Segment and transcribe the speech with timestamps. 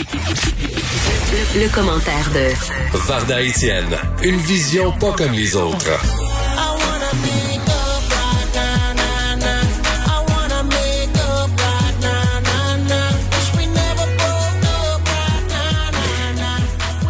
[0.00, 5.90] Le, le commentaire de Varda Etienne, une vision pas comme les autres.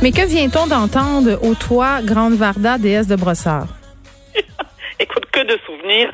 [0.03, 3.69] Mais que vient-on d'entendre au toit Grande Varda, déesse de Brossard?
[4.99, 6.11] Écoute, que de souvenirs.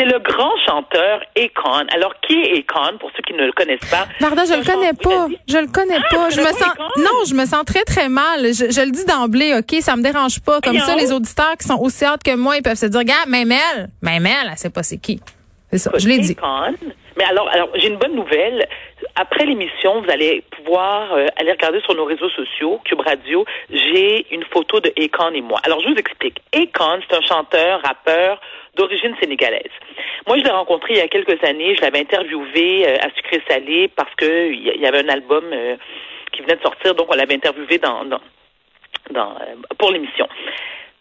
[0.00, 1.84] C'est le grand chanteur Akon.
[1.94, 4.06] Alors, qui est Akon, pour ceux qui ne le connaissent pas?
[4.18, 5.28] Varda, je le connais pas.
[5.46, 6.30] Je le connais Ah, pas.
[6.30, 6.84] Je me sens, Akon?
[6.96, 8.40] non, je me sens très, très mal.
[8.46, 9.78] Je, je le dis d'emblée, OK?
[9.82, 10.62] Ça me dérange pas.
[10.62, 13.28] Comme ça, les auditeurs qui sont aussi hâte que moi, ils peuvent se dire, regarde,
[13.28, 15.20] même elle, même elle, elle sait pas c'est qui.
[15.70, 15.90] C'est ça.
[15.98, 16.34] Je l'ai dit.
[16.40, 16.74] Akon.
[17.18, 18.66] Mais alors, alors j'ai une bonne nouvelle.
[19.16, 23.44] Après l'émission, vous allez pouvoir euh, aller regarder sur nos réseaux sociaux, Cube Radio.
[23.68, 25.60] J'ai une photo de Akon et moi.
[25.64, 26.40] Alors, je vous explique.
[26.54, 28.40] Akon, c'est un chanteur, rappeur
[28.76, 29.72] d'origine sénégalaise.
[30.26, 31.74] Moi, je l'ai rencontré il y a quelques années.
[31.74, 35.76] Je l'avais interviewé euh, à Sucré Salé parce que il y avait un album euh,
[36.32, 39.26] qui venait de sortir, donc on l'avait interviewé dans, euh,
[39.78, 40.28] pour l'émission.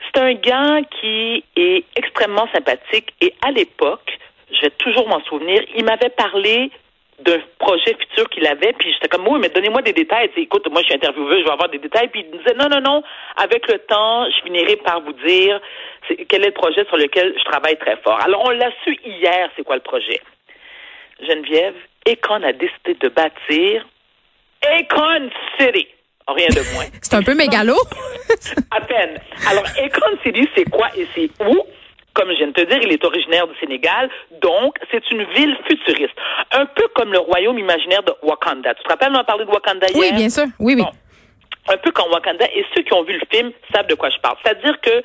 [0.05, 4.17] C'est un gars qui est extrêmement sympathique et à l'époque,
[4.51, 6.71] je vais toujours m'en souvenir, il m'avait parlé
[7.19, 10.29] d'un projet futur qu'il avait, puis j'étais comme, oui, mais donnez-moi des détails.
[10.37, 12.07] Écoute, moi, je suis intervieweuse, je vais avoir des détails.
[12.07, 13.03] Puis il me disait, non, non, non,
[13.35, 15.59] avec le temps, je finirai par vous dire
[16.07, 18.19] c'est- quel est le projet sur lequel je travaille très fort?
[18.23, 20.19] Alors, on l'a su hier, c'est quoi le projet?
[21.21, 21.75] Geneviève,
[22.07, 23.85] Econ a décidé de bâtir
[24.63, 25.87] Econ City.
[26.27, 26.85] Rien de moins.
[27.01, 27.75] C'est un peu mégalo.
[28.71, 29.17] À peine.
[29.49, 31.63] Alors, Akon City, c'est quoi et c'est où?
[32.13, 34.09] Comme je viens de te dire, il est originaire du Sénégal,
[34.41, 36.13] donc c'est une ville futuriste.
[36.51, 38.73] Un peu comme le royaume imaginaire de Wakanda.
[38.75, 39.97] Tu te rappelles, on a parlé de Wakanda hier?
[39.99, 40.45] Oui, bien sûr.
[40.59, 40.83] Oui, oui.
[40.83, 40.91] Bon.
[41.73, 44.17] un peu comme Wakanda, et ceux qui ont vu le film savent de quoi je
[44.19, 44.35] parle.
[44.43, 45.03] C'est-à-dire que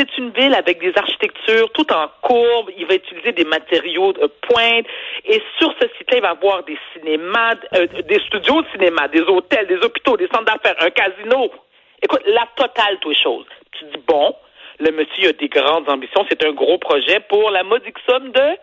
[0.00, 4.30] c'est une ville avec des architectures tout en courbe, il va utiliser des matériaux de
[4.48, 4.86] pointe,
[5.26, 9.20] et sur ce site-là, il va avoir des cinémas, euh, des studios de cinéma, des
[9.20, 11.50] hôtels, des hôpitaux, des centres d'affaires, un casino.
[12.02, 13.46] Écoute, la totale, toutes les choses.
[13.72, 14.34] Tu dis, bon,
[14.78, 18.56] le monsieur a des grandes ambitions, c'est un gros projet pour la modique somme de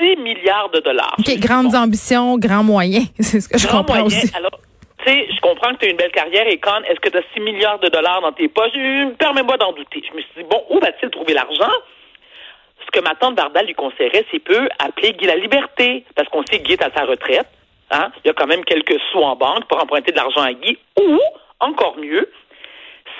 [0.00, 1.14] 6 milliards de dollars.
[1.18, 3.06] OK, grandes ambitions, grands moyens.
[3.20, 4.06] C'est ce que je comprends moyen.
[4.06, 4.32] aussi.
[4.36, 4.58] Alors,
[5.06, 7.40] je comprends que tu as une belle carrière et quand est-ce que tu as 6
[7.40, 8.72] milliards de dollars dans tes poches?
[9.18, 10.02] Permets-moi d'en douter.
[10.08, 11.70] Je me suis dit, bon, où va-t-il trouver l'argent?
[12.84, 16.44] Ce que ma tante Bardal lui conseillerait, c'est peut appeler Guy la Liberté, parce qu'on
[16.44, 17.48] sait que Guy est à sa retraite.
[17.90, 18.10] Hein?
[18.24, 20.78] Il y a quand même quelques sous en banque pour emprunter de l'argent à Guy.
[21.00, 21.20] Ou,
[21.60, 22.30] encore mieux,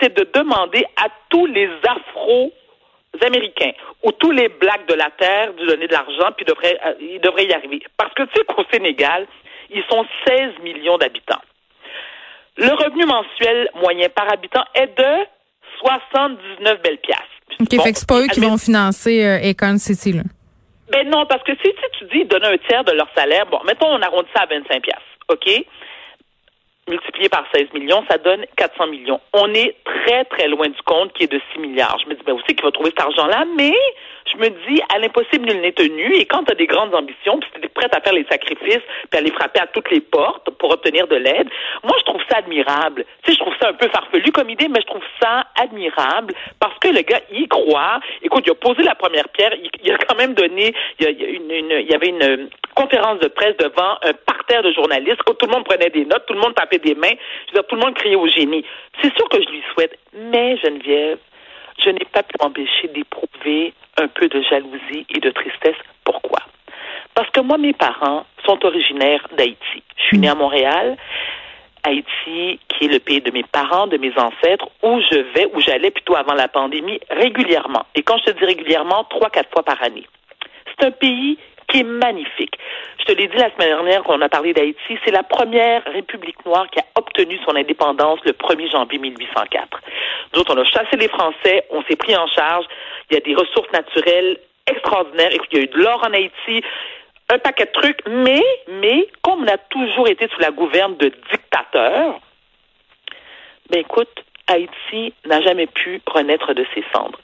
[0.01, 5.67] c'est de demander à tous les Afro-Américains ou tous les Blacks de la Terre de
[5.67, 7.81] donner de l'argent, puis devraient, euh, ils devraient y arriver.
[7.97, 9.27] Parce que tu sais qu'au Sénégal,
[9.71, 11.41] ils sont 16 millions d'habitants.
[12.57, 15.27] Le revenu mensuel moyen par habitant est de
[15.81, 17.25] 79 belles piastres.
[17.61, 20.23] OK, Bon, fait que c'est pas eux qui vont financer euh, Akon City, là.
[20.91, 23.59] ben non, parce que si, si tu dis donner un tiers de leur salaire, bon,
[23.67, 25.65] mettons on arrondit ça à 25 piastres, OK?
[26.89, 29.21] Multiplié par 16 millions, ça donne 400 millions.
[29.33, 31.99] On est très, très loin du compte qui est de 6 milliards.
[32.05, 33.45] Je me dis, ben, c'est qu'il va trouver cet argent-là?
[33.57, 33.73] Mais
[34.31, 36.15] je me dis, à l'impossible, nul n'est tenu.
[36.15, 38.83] Et quand tu as des grandes ambitions, puis tu es prête à faire les sacrifices,
[39.11, 41.49] puis à les frapper à toutes les portes pour obtenir de l'aide,
[41.83, 43.07] moi, je trouve ça admirable.
[43.23, 46.35] Tu sais, je trouve ça un peu farfelu comme idée, mais je trouve ça admirable
[46.61, 48.01] parce que le gars y croit.
[48.23, 49.55] Écoute, il a posé la première pierre.
[49.55, 53.29] Il, il a quand même donné, il y, il il avait une euh, conférence de
[53.29, 55.21] presse devant un parterre de journalistes.
[55.25, 57.17] Tout le monde prenait des notes, tout le monde tapait des mains.
[57.47, 58.65] Je veux dire, tout le monde criait au génie.
[59.03, 59.99] C'est sûr que je lui souhaite.
[60.13, 61.19] Mais, Geneviève,
[61.83, 65.77] je n'ai pas pu m'empêcher d'éprouver un peu de jalousie et de tristesse.
[66.05, 66.41] Pourquoi?
[67.15, 69.83] Parce que moi, mes parents sont originaires d'Haïti.
[69.97, 70.97] Je suis née à Montréal.
[71.85, 75.61] Haïti, qui est le pays de mes parents, de mes ancêtres, où je vais, où
[75.61, 77.85] j'allais plutôt avant la pandémie, régulièrement.
[77.95, 80.07] Et quand je te dis régulièrement, trois, quatre fois par année.
[80.67, 81.39] C'est un pays
[81.75, 82.57] qui est magnifique.
[83.01, 86.45] Je te l'ai dit la semaine dernière qu'on a parlé d'Haïti, c'est la première république
[86.47, 89.81] noire qui a obtenu son indépendance le 1er janvier 1804.
[90.33, 92.67] D'autres, on a chassé les Français, on s'est pris en charge,
[93.11, 96.65] il y a des ressources naturelles extraordinaires, il y a eu de l'or en Haïti,
[97.29, 101.11] un paquet de trucs, mais, mais, comme on a toujours été sous la gouverne de
[101.33, 102.21] dictateurs,
[103.71, 107.19] ben écoute, Haïti n'a jamais pu renaître de ses cendres.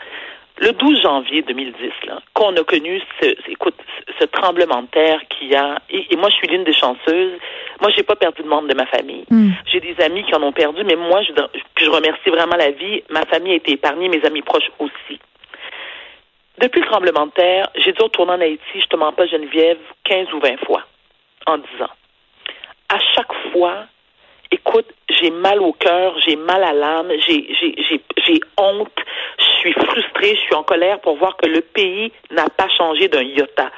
[0.60, 3.74] Le 12 janvier 2010, là, qu'on a connu ce, écoute,
[4.06, 7.38] ce, ce tremblement de terre qui a, et, et moi je suis l'une des chanceuses.
[7.80, 9.24] Moi, j'ai pas perdu de membre de ma famille.
[9.30, 9.52] Mm.
[9.72, 11.32] J'ai des amis qui en ont perdu, mais moi, je,
[11.74, 13.02] puis je remercie vraiment la vie.
[13.08, 15.18] Ma famille a été épargnée, mes amis proches aussi.
[16.58, 19.78] Depuis le tremblement de terre, j'ai dû retourner en Haïti, je te mens pas, Geneviève,
[20.04, 20.82] 15 ou 20 fois
[21.46, 21.90] en 10 ans.
[22.90, 23.86] À chaque fois,
[24.50, 28.92] écoute, j'ai mal au cœur, j'ai mal à l'âme, j'ai, j'ai, j'ai, j'ai honte,
[29.38, 33.08] je suis frustrée, je suis en colère pour voir que le pays n'a pas changé
[33.08, 33.70] d'un iota.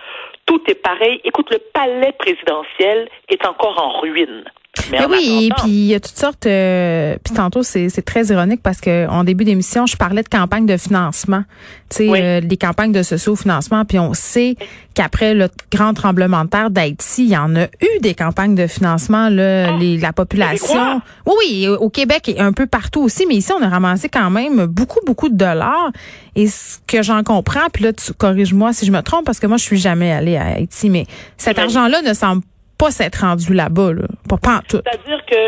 [0.47, 1.21] Tout est pareil.
[1.25, 4.45] Écoute, le palais présidentiel est encore en ruine.
[4.91, 6.47] Mais, ben oui, et puis il y a toutes sortes.
[6.47, 10.65] Euh, puis tantôt, c'est très ironique parce que en début d'émission, je parlais de campagne
[10.65, 11.45] de financement.
[11.91, 13.85] Tu sais, euh, les campagnes de socio-financement.
[13.85, 14.57] Puis on sait
[14.95, 18.67] qu'après le grand tremblement de terre d'Haïti, il y en a eu des campagnes de
[18.67, 19.29] financement.
[19.29, 21.03] Là, ah, les, la population.
[21.27, 23.27] Oui, oui, au Québec et un peu partout aussi.
[23.27, 25.93] Mais ici, on a ramassé quand même beaucoup, beaucoup de dollars.
[26.35, 29.47] Et ce que j'en comprends, puis là, tu corriges-moi si je me trompe, parce que
[29.47, 32.43] moi, je suis jamais allée à Haïti, mais cet argent-là ne semble
[32.83, 34.07] pas s'être rendu là-bas, là.
[34.29, 34.81] Pas, pas tout.
[34.85, 35.43] C'est-à-dire que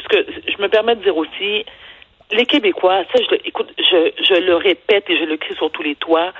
[0.00, 1.64] ce que je me permets de dire aussi,
[2.32, 5.84] les Québécois, ça, je, écoute, je, je le répète et je le crie sur tous
[5.84, 6.32] les toits.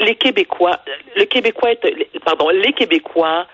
[0.00, 0.80] Les Québécois,
[1.16, 3.46] le Québécois est, pardon, les Québécois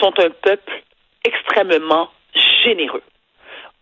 [0.00, 0.82] sont un peuple
[1.22, 2.08] extrêmement
[2.64, 3.02] généreux.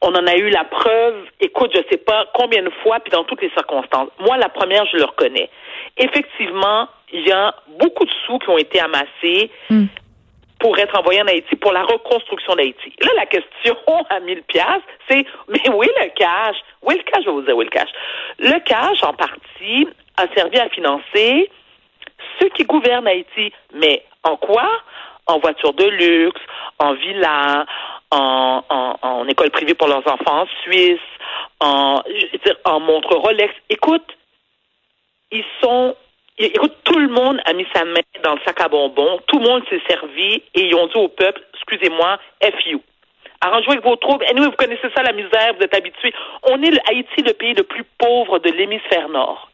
[0.03, 3.25] On en a eu la preuve, écoute, je sais pas combien de fois, puis dans
[3.25, 4.11] toutes les circonstances.
[4.19, 5.49] Moi, la première, je le reconnais.
[5.97, 9.51] Effectivement, il y a beaucoup de sous qui ont été amassés.
[9.71, 9.87] Hmm
[10.63, 12.93] pour être envoyé en Haïti pour la reconstruction d'Haïti.
[13.01, 13.77] Là, la question
[14.11, 16.57] à 1000 pièces, c'est mais où est le cash?
[16.83, 17.89] Où est le cash Je vais vous dire où est le cash?
[18.39, 21.51] Le cash, en partie, a servi à financer
[22.39, 23.53] ceux qui gouvernent Haïti.
[23.75, 24.69] Mais en quoi?
[25.27, 26.41] En voiture de luxe,
[26.79, 27.67] en villa,
[28.13, 31.01] en, école privée pour leurs enfants en Suisse,
[31.59, 33.53] en, je en montre Rolex.
[33.69, 34.07] Écoute,
[35.33, 35.97] ils sont
[36.45, 39.49] Écoute, tout le monde a mis sa main dans le sac à bonbons, tout le
[39.49, 42.79] monde s'est servi et ils ont dit au peuple, excusez-moi, FU.
[43.41, 44.25] Arrangez avec vos troubles.
[44.35, 46.13] Nous, vous connaissez ça, la misère, vous êtes habitués.
[46.43, 49.52] On est le Haïti, le pays le plus pauvre de l'hémisphère nord.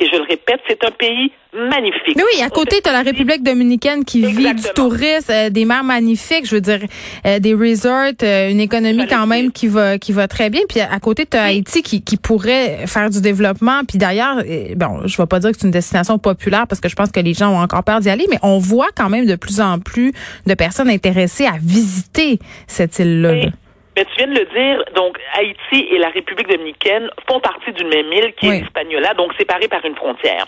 [0.00, 2.16] Et je le répète, c'est un pays magnifique.
[2.16, 5.64] Mais oui, à côté, tu as la République dominicaine qui vit du tourisme, euh, des
[5.64, 6.80] mers magnifiques, je veux dire,
[7.26, 10.62] euh, des resorts, euh, une économie quand même qui va qui va très bien.
[10.68, 13.82] Puis à côté, tu as Haïti qui, qui pourrait faire du développement.
[13.86, 14.42] Puis d'ailleurs,
[14.76, 17.20] bon, je vais pas dire que c'est une destination populaire parce que je pense que
[17.20, 19.78] les gens ont encore peur d'y aller, mais on voit quand même de plus en
[19.78, 20.12] plus
[20.46, 23.50] de personnes intéressées à visiter cette île-là.
[24.02, 27.88] Mais tu viens de le dire, donc Haïti et la République dominicaine font partie d'une
[27.88, 30.46] même île qui est l'Hispaniola, donc séparée par une frontière.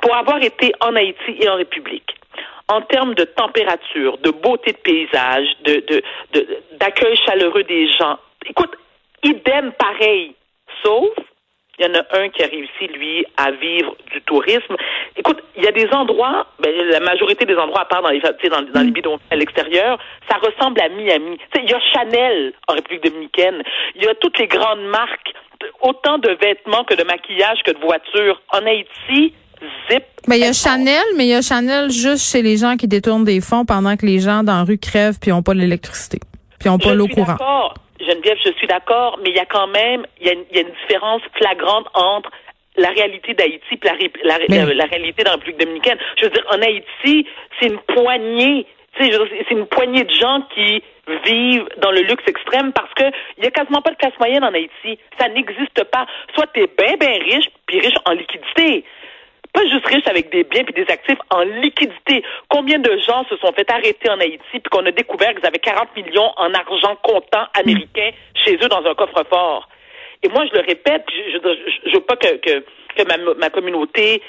[0.00, 2.14] Pour avoir été en Haïti et en République,
[2.68, 6.02] en termes de température, de beauté de paysage, de,
[6.78, 8.76] d'accueil chaleureux des gens, écoute,
[9.24, 10.36] idem pareil,
[10.84, 11.08] sauf
[11.78, 14.76] il y en a un qui a réussi, lui, à vivre du tourisme.
[15.16, 18.20] Écoute, il y a des endroits, ben, la majorité des endroits, à part dans les,
[18.20, 18.92] dans, dans les mm.
[18.92, 19.98] bidons à l'extérieur,
[20.30, 21.38] ça ressemble à Miami.
[21.56, 23.62] il y a Chanel en République dominicaine.
[23.96, 25.34] Il y a toutes les grandes marques,
[25.80, 28.40] autant de vêtements que de maquillage que de voitures.
[28.52, 29.34] En Haïti,
[29.90, 30.04] zip.
[30.28, 32.86] Mais il y a Chanel, mais il y a Chanel juste chez les gens qui
[32.86, 36.20] détournent des fonds pendant que les gens dans la rue crèvent puis n'ont pas l'électricité,
[36.58, 37.40] puis n'ont pas l'eau courante.
[38.04, 41.22] Geneviève, je suis d'accord, mais il y a quand même, il y, a une, différence
[41.36, 42.30] flagrante entre
[42.76, 43.78] la réalité d'Haïti et
[44.24, 45.98] la, la, réalité dans la République dominicaine.
[46.18, 47.26] Je veux dire, en Haïti,
[47.60, 48.66] c'est une poignée,
[48.98, 50.82] c'est une poignée de gens qui
[51.24, 53.04] vivent dans le luxe extrême parce que
[53.38, 54.98] il y a quasiment pas de classe moyenne en Haïti.
[55.18, 56.06] Ça n'existe pas.
[56.34, 58.84] Soit tu es bien, bien riche, puis riche en liquidité
[59.54, 62.22] pas juste riche avec des biens puis des actifs en liquidité.
[62.48, 65.58] Combien de gens se sont fait arrêter en Haïti puis qu'on a découvert qu'ils avaient
[65.58, 68.10] 40 millions en argent comptant américain
[68.44, 69.68] chez eux dans un coffre-fort?
[70.24, 71.38] Et moi, je le répète, je,
[71.86, 72.64] je, veux pas que, que,
[72.96, 74.22] que ma, communauté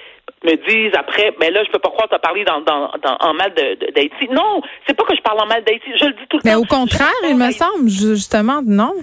[0.44, 2.92] me dise après, mais là, je peux pas croire que tu as parlé dans, dans,
[3.02, 4.28] dans, en mal d'Haïti.
[4.30, 6.50] Non, c'est pas que je parle en mal d'Haïti, je le dis tout le temps.
[6.50, 8.94] Mais au contraire, il me semble, justement, non?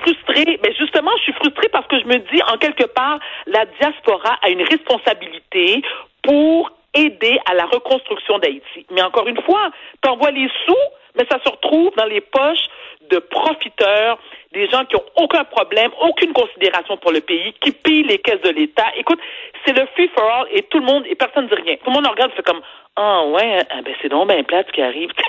[0.00, 0.58] Frustrée.
[0.62, 4.38] Mais justement, je suis frustrée parce que je me dis, en quelque part, la diaspora
[4.42, 5.82] a une responsabilité
[6.22, 8.86] pour aider à la reconstruction d'Haïti.
[8.90, 9.70] Mais encore une fois,
[10.02, 10.84] tu envoies les sous,
[11.16, 12.66] mais ça se retrouve dans les poches
[13.10, 14.18] de profiteurs,
[14.52, 18.40] des gens qui ont aucun problème, aucune considération pour le pays, qui pillent les caisses
[18.42, 18.86] de l'État.
[18.96, 19.20] Écoute,
[19.64, 21.76] c'est le free for all et tout le monde et personne ne dit rien.
[21.76, 22.60] Tout le monde regarde, fait comme
[22.96, 25.10] ah ouais, ah, ben c'est donc bien plate ce qui arrive.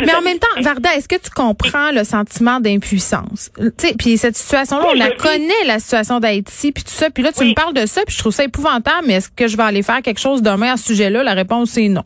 [0.00, 3.50] Mais en même temps, Varda, est-ce que tu comprends le sentiment d'impuissance?
[3.56, 7.22] Tu sais, puis cette situation-là, on la connaît la situation d'Haïti, puis tout ça, puis
[7.22, 9.06] là tu me parles de ça, puis je trouve ça épouvantable.
[9.06, 11.22] Mais est-ce que je vais aller faire quelque chose demain à ce sujet-là?
[11.22, 12.04] La réponse est non.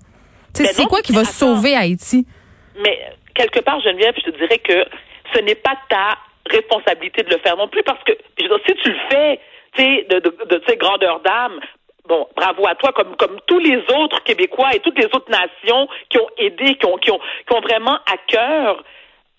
[0.55, 2.27] Tu sais, c'est quoi qui va sauver Haïti?
[2.83, 2.99] Mais
[3.39, 4.85] quelque part, Geneviève, je te dirais que
[5.33, 6.19] ce n'est pas ta
[6.51, 9.41] responsabilité de le faire non plus, parce que je si tu le fais,
[9.75, 11.61] tu sais, de, de, de, de grandeur d'âme,
[12.09, 15.89] bon, bravo à toi, comme, comme tous les autres Québécois et toutes les autres nations
[16.09, 18.83] qui ont aidé, qui ont, qui ont, qui ont vraiment à cœur,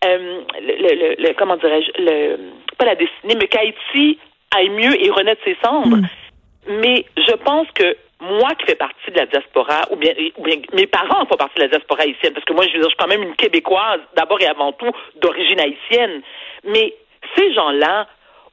[0.05, 2.37] euh, le, le, comment dirais-je, le,
[2.77, 4.19] pas la destinée, mais qu'Haïti
[4.55, 5.97] aille mieux et renaître ses cendres.
[5.97, 6.07] Mm.
[6.81, 10.57] Mais je pense que moi qui fais partie de la diaspora, ou bien, ou bien
[10.73, 13.07] mes parents font partie de la diaspora haïtienne, parce que moi, je, je suis quand
[13.07, 16.21] même une Québécoise, d'abord et avant tout, d'origine haïtienne.
[16.65, 16.93] Mais
[17.35, 18.07] ces gens-là,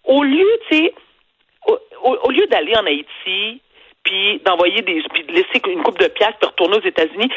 [0.04, 0.94] au lieu, tu sais,
[1.66, 1.78] au,
[2.22, 3.60] au, lieu d'aller en Haïti,
[4.06, 7.28] puis d'envoyer des, de laisser une coupe de pièces puis retourner aux États-Unis.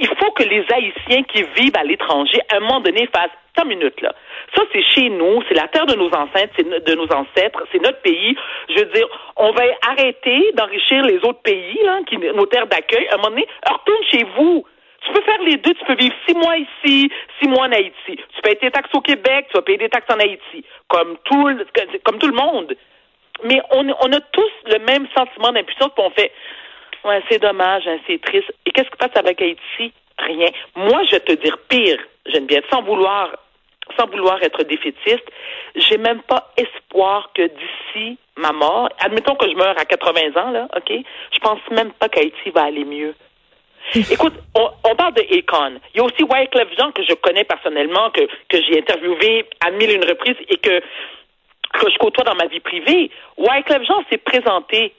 [0.00, 3.66] Il faut que les Haïtiens qui vivent à l'étranger, à un moment donné, fassent 100
[3.66, 4.14] minutes là.
[4.54, 7.82] Ça, c'est chez nous, c'est la terre de nos ancêtres, c'est de nos ancêtres, c'est
[7.82, 8.36] notre pays.
[8.70, 13.08] Je veux dire, on va arrêter d'enrichir les autres pays, là, qui, nos terres d'accueil.
[13.08, 14.64] À un moment donné, retourne chez vous.
[15.04, 15.74] Tu peux faire les deux.
[15.74, 17.10] Tu peux vivre six mois ici,
[17.40, 18.16] six mois en Haïti.
[18.34, 21.50] Tu payes tes taxes au Québec, tu vas payer des taxes en Haïti, comme tout,
[22.04, 22.76] comme tout le monde.
[23.44, 26.32] Mais on, on a tous le même sentiment d'impuissance, puis on fait,
[27.04, 28.52] ouais, c'est dommage, hein, c'est triste.
[28.66, 29.92] Et qu'est-ce qui passe avec Haïti?
[30.18, 30.48] Rien.
[30.76, 33.30] Moi, je vais te dire pire, Geneviève, sans vouloir
[33.98, 35.24] sans vouloir être défaitiste,
[35.74, 40.50] j'ai même pas espoir que d'ici ma mort, admettons que je meurs à 80 ans,
[40.50, 40.92] là, OK?
[41.32, 43.14] Je pense même pas qu'Haïti va aller mieux.
[43.94, 45.80] Écoute, on, parle de Akon.
[45.92, 49.70] Il y a aussi Wyclef Jean que je connais personnellement, que, que j'ai interviewé à
[49.70, 50.80] mille une reprise et que,
[51.72, 53.10] que je côtoie dans ma vie privée.
[53.36, 54.94] Wyclef Jean s'est présenté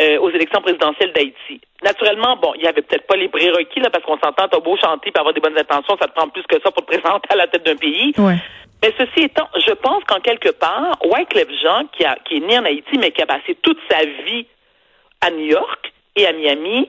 [0.00, 1.60] euh, aux élections présidentielles d'Haïti.
[1.82, 4.76] Naturellement, bon, il n'y avait peut-être pas les prérequis, là, parce qu'on s'entend, t'as beau
[4.76, 7.28] chanter et avoir des bonnes intentions, ça te prend plus que ça pour te présenter
[7.30, 8.12] à la tête d'un pays.
[8.18, 12.58] Mais ceci étant, je pense qu'en quelque part, Wyclef Jean, qui, a, qui est né
[12.58, 14.46] en Haïti, mais qui a passé toute sa vie
[15.20, 16.88] à New York et à Miami,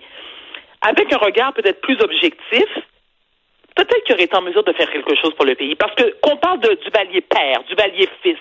[0.82, 2.66] avec un regard peut-être plus objectif,
[3.76, 5.76] peut-être qu'il aurait été en mesure de faire quelque chose pour le pays.
[5.76, 8.38] Parce que qu'on parle de Duvalier père, Duvalier fils,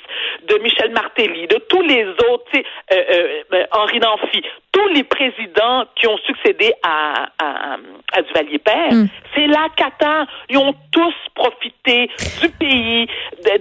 [0.48, 4.88] de Michel Martelly, de tous les autres, tu sais, euh, euh, euh, Henri Namphy, tous
[4.88, 7.76] les présidents qui ont succédé à, à,
[8.12, 9.06] à Duvalier père, hmm.
[9.34, 10.26] c'est la cata.
[10.48, 12.08] Ils ont tous profité
[12.40, 13.06] du pays,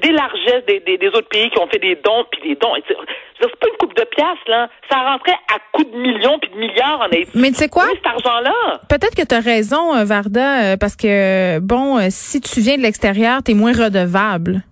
[0.02, 2.74] des largesses des, des, autres pays qui ont fait des dons, puis des dons.
[2.88, 4.70] C'est pas une coupe de pièces, là.
[4.90, 7.32] Ça rentrait à coups de millions puis de milliards en Haïti.
[7.36, 7.86] Mais tu sais quoi?
[7.94, 8.80] cet argent-là.
[8.90, 13.52] Peut-être que tu as raison, Varda, parce que, bon, si tu viens de l'extérieur, tu
[13.52, 14.64] es moins redevable.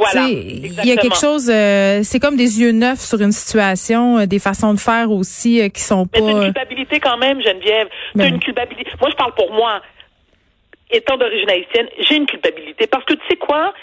[0.00, 0.28] Voilà.
[0.28, 4.26] Il y a quelque chose, euh, c'est comme des yeux neufs sur une situation, euh,
[4.26, 6.20] des façons de faire aussi euh, qui sont pas.
[6.20, 7.88] Mais une culpabilité quand même, Geneviève.
[8.14, 8.90] Ben une culpabilité.
[8.98, 9.82] Moi, je parle pour moi.
[10.90, 13.74] Étant d'origine haïtienne, j'ai une culpabilité parce que tu sais quoi?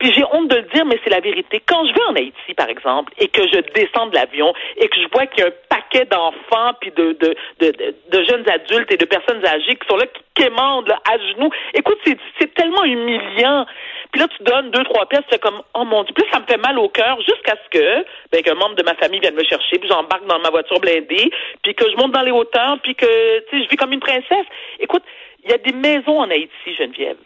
[0.00, 1.62] Puis j'ai honte de le dire, mais c'est la vérité.
[1.66, 4.96] Quand je vais en Haïti, par exemple, et que je descends de l'avion et que
[4.96, 8.90] je vois qu'il y a un paquet d'enfants puis de, de, de, de, jeunes adultes
[8.90, 12.84] et de personnes âgées qui sont là, qui quémandent là, à genoux, écoute, c'est tellement
[12.84, 13.66] humiliant.
[14.10, 16.14] Puis là, tu donnes deux, trois pièces, c'est comme, oh mon Dieu.
[16.14, 18.94] Puis ça me fait mal au cœur jusqu'à ce que, ben, qu'un membre de ma
[18.94, 21.30] famille vienne me chercher, puis j'embarque dans ma voiture blindée,
[21.62, 24.00] puis que je monte dans les hauteurs, puis que, tu sais, je vis comme une
[24.00, 24.46] princesse.
[24.78, 25.02] Écoute,
[25.44, 27.18] il y a des maisons en Haïti, Geneviève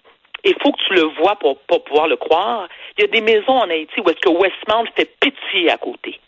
[0.45, 2.69] il faut que tu le vois pour, pour pouvoir le croire.
[2.97, 6.21] Il y a des maisons en Haïti où est-ce que Westmount fait pitié à côté.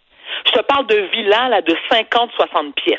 [0.47, 2.99] Je te parle de villas là, de 50, 60 pièces.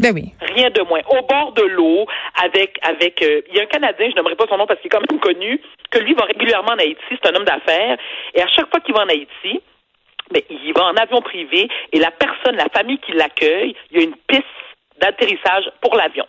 [0.00, 0.32] Ben oui.
[0.54, 1.00] Rien de moins.
[1.08, 2.06] Au bord de l'eau,
[2.40, 4.86] avec avec euh, il y a un Canadien, je n'aimerais pas son nom parce qu'il
[4.86, 5.60] est quand même connu,
[5.90, 7.98] que lui va régulièrement en Haïti, c'est un homme d'affaires,
[8.34, 9.60] et à chaque fois qu'il va en Haïti,
[10.30, 14.00] ben, il va en avion privé et la personne, la famille qui l'accueille, il y
[14.00, 14.44] a une piste
[15.00, 16.26] d'atterrissage pour l'avion.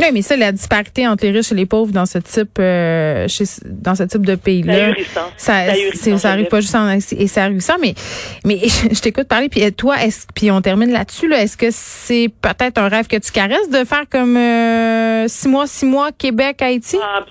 [0.00, 3.26] Oui, mais ça, la disparité entre les riches et les pauvres dans ce type, euh,
[3.26, 4.94] chez, dans ce type de pays-là,
[5.36, 5.74] ça,
[6.16, 7.78] ça arrive pas juste en et c'est ahurissant.
[7.80, 7.94] Mais,
[8.44, 8.58] mais
[8.94, 9.48] je t'écoute parler.
[9.48, 11.26] Puis toi, est-ce, puis on termine là-dessus.
[11.26, 15.48] Là, est-ce que c'est peut-être un rêve que tu caresses de faire comme euh, six
[15.48, 16.96] mois, six mois Québec, Haïti?
[17.02, 17.24] Ah,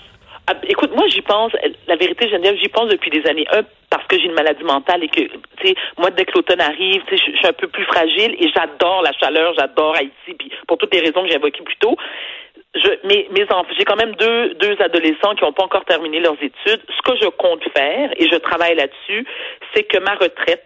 [0.48, 1.54] ah, écoute, moi j'y pense.
[1.88, 3.48] La vérité, Geneviève, j'y pense depuis des années.
[3.50, 5.30] Un, parce que j'ai une maladie mentale et que, tu
[5.64, 8.50] sais, moi dès que l'automne arrive, tu sais, je suis un peu plus fragile et
[8.54, 10.34] j'adore la chaleur, j'adore Haïti.
[10.38, 11.96] Puis pour toutes les raisons que j'ai évoquées plus tôt
[12.76, 16.20] je, mes, mes enfants, j'ai quand même deux, deux adolescents qui n'ont pas encore terminé
[16.20, 16.82] leurs études.
[16.90, 19.26] Ce que je compte faire, et je travaille là-dessus,
[19.74, 20.64] c'est que ma retraite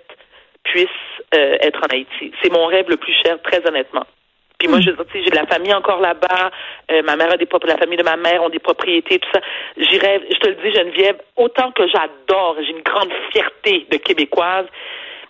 [0.63, 0.87] puisse
[1.33, 2.31] euh, être en Haïti.
[2.41, 4.05] C'est mon rêve le plus cher, très honnêtement.
[4.59, 4.83] Puis moi, hmm.
[4.83, 6.51] je j'ai de la famille encore là-bas.
[6.91, 9.41] Euh, ma mère a des la famille de ma mère ont des propriétés, tout ça.
[9.77, 10.21] J'y rêve.
[10.29, 14.67] Je te le dis, Geneviève, autant que j'adore, j'ai une grande fierté de québécoise.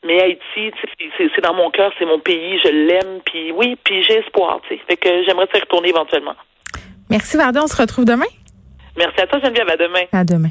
[0.04, 0.72] Mais Haïti,
[1.18, 4.76] c'est dans mon cœur, c'est mon pays, je l'aime, puis oui, puis j'ai espoir, tu
[4.76, 4.82] sais.
[4.88, 6.36] Fait que j'aimerais y retourner éventuellement.
[7.12, 7.64] Merci, Varda.
[7.64, 8.26] On se retrouve demain.
[8.98, 9.70] Merci à toi, Geneviève.
[9.70, 10.04] À demain.
[10.12, 10.50] À demain.